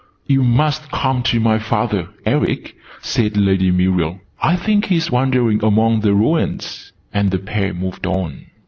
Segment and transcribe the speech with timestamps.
[0.25, 4.19] "You must come to my father, Eric," said Lady Muriel.
[4.41, 8.47] "I think he's wandering among the ruins." And the pair moved on.